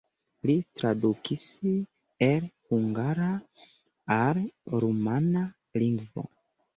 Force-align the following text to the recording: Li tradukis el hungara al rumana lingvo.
Li 0.49 0.53
tradukis 0.77 1.43
el 2.27 2.47
hungara 2.69 3.27
al 4.15 4.39
rumana 4.85 5.45
lingvo. 5.85 6.25